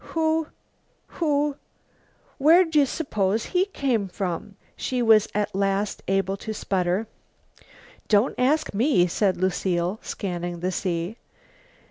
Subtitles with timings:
[0.15, 0.47] "Who
[1.05, 1.57] who
[2.39, 7.05] where'd you suppose he came from?" she was at last able to sputter.
[8.07, 11.17] "Don't ask me," said Lucile, scanning the sea.